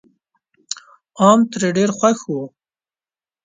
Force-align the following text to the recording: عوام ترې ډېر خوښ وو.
عوام 1.19 1.39
ترې 1.51 1.69
ډېر 1.77 1.89
خوښ 1.97 2.19
وو. 2.31 2.43